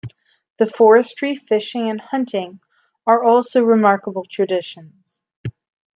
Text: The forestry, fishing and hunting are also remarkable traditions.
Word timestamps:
The 0.57 0.65
forestry, 0.65 1.35
fishing 1.35 1.87
and 1.87 2.01
hunting 2.01 2.59
are 3.05 3.23
also 3.23 3.61
remarkable 3.63 4.25
traditions. 4.25 5.21